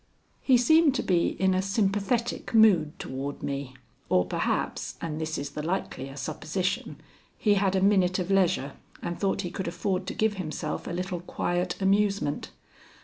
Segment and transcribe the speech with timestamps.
[0.41, 3.75] He seemed to be in a sympathetic mood toward me,
[4.09, 6.99] or perhaps and this is the likelier supposition
[7.37, 10.91] he had a minute of leisure and thought he could afford to give himself a
[10.91, 12.49] little quiet amusement.